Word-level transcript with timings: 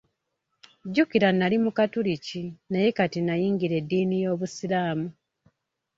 Jjukira 0.87 1.29
nnali 1.33 1.57
Mukatuliki 1.63 2.41
naye 2.71 2.89
kati 2.97 3.19
n'ayingira 3.23 3.73
eddiini 3.81 4.15
y'Obusiraamu. 4.23 5.07